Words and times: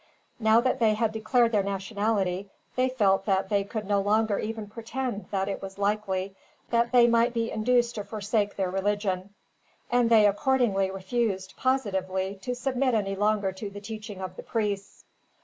Now 0.39 0.59
that 0.61 0.79
they 0.79 0.95
had 0.95 1.11
declared 1.11 1.51
their 1.51 1.61
nationality, 1.61 2.49
they 2.75 2.89
felt 2.89 3.25
that 3.25 3.49
they 3.49 3.63
could 3.63 3.85
no 3.85 4.01
longer 4.01 4.39
even 4.39 4.65
pretend 4.67 5.27
that 5.29 5.47
it 5.47 5.61
was 5.61 5.77
likely 5.77 6.35
that 6.71 6.91
they 6.91 7.05
might 7.05 7.35
be 7.35 7.51
induced 7.51 7.93
to 7.93 8.03
forsake 8.03 8.55
their 8.55 8.71
religion; 8.71 9.35
and 9.91 10.09
they 10.09 10.25
accordingly 10.25 10.89
refused, 10.89 11.53
positively, 11.55 12.37
to 12.41 12.55
submit 12.55 12.95
any 12.95 13.15
longer 13.15 13.51
to 13.51 13.69
the 13.69 13.79
teaching 13.79 14.21
of 14.21 14.35
the 14.37 14.41
priests. 14.43 15.05